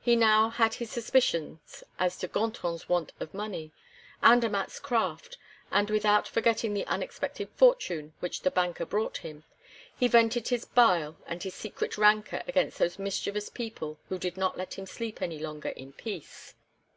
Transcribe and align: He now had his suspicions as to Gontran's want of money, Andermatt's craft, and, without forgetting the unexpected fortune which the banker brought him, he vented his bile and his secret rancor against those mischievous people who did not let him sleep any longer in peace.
He 0.00 0.14
now 0.14 0.50
had 0.50 0.74
his 0.74 0.88
suspicions 0.92 1.82
as 1.98 2.16
to 2.18 2.28
Gontran's 2.28 2.88
want 2.88 3.10
of 3.18 3.34
money, 3.34 3.72
Andermatt's 4.22 4.78
craft, 4.78 5.36
and, 5.72 5.90
without 5.90 6.28
forgetting 6.28 6.74
the 6.74 6.86
unexpected 6.86 7.48
fortune 7.56 8.14
which 8.20 8.42
the 8.42 8.52
banker 8.52 8.86
brought 8.86 9.16
him, 9.26 9.42
he 9.98 10.06
vented 10.06 10.46
his 10.46 10.64
bile 10.64 11.16
and 11.26 11.42
his 11.42 11.54
secret 11.56 11.98
rancor 11.98 12.44
against 12.46 12.78
those 12.78 13.00
mischievous 13.00 13.48
people 13.48 13.98
who 14.10 14.16
did 14.16 14.36
not 14.36 14.56
let 14.56 14.74
him 14.74 14.86
sleep 14.86 15.20
any 15.20 15.40
longer 15.40 15.70
in 15.70 15.92
peace. 15.92 16.54